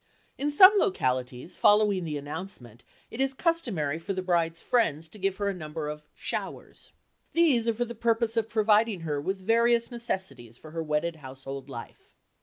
In 0.35 0.49
some 0.49 0.73
localities, 0.79 1.57
following 1.57 2.05
the 2.05 2.17
announcement, 2.17 2.83
it 3.11 3.21
is 3.21 3.35
customary 3.35 3.99
for 3.99 4.13
the 4.13 4.23
bride's 4.23 4.59
friends, 4.59 5.07
to 5.09 5.19
give 5.19 5.35
for 5.35 5.43
her 5.45 5.51
a 5.51 5.53
number 5.53 5.87
of 5.89 6.01
"showers." 6.15 6.91
These 7.33 7.69
are 7.69 7.73
for 7.75 7.85
the 7.85 7.93
purpose 7.93 8.35
of 8.35 8.49
providing 8.49 9.01
her 9.01 9.21
with 9.21 9.37
various 9.37 9.91
necessities 9.91 10.57
for 10.57 10.71
her 10.71 10.81
wedded 10.81 11.17
household 11.17 11.69
life. 11.69 12.15